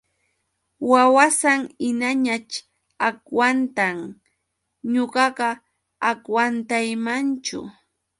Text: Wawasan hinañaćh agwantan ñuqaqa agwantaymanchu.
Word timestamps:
Wawasan 0.89 1.61
hinañaćh 1.81 2.55
agwantan 3.07 3.97
ñuqaqa 4.93 5.49
agwantaymanchu. 6.09 7.59